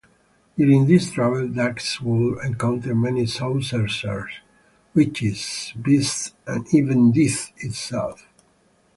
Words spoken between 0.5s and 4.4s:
During his travels Dax would encounter many sorcerers,